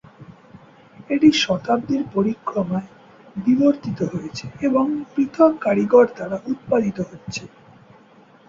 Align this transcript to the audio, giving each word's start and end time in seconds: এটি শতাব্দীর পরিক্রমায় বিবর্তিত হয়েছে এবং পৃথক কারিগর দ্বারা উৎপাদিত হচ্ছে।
এটি 1.09 1.29
শতাব্দীর 1.41 2.03
পরিক্রমায় 2.13 2.89
বিবর্তিত 3.37 3.99
হয়েছে 4.11 4.45
এবং 4.61 4.85
পৃথক 5.13 5.51
কারিগর 5.61 6.05
দ্বারা 6.15 6.37
উৎপাদিত 6.47 6.97
হচ্ছে। 7.09 7.43